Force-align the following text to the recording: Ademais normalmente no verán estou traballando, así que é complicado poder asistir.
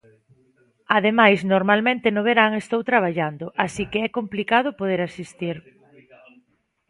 Ademais 0.97 1.39
normalmente 1.53 2.07
no 2.15 2.21
verán 2.29 2.51
estou 2.61 2.81
traballando, 2.91 3.45
así 3.65 3.83
que 3.91 3.99
é 4.07 4.09
complicado 4.19 4.77
poder 4.79 4.99
asistir. 5.03 5.55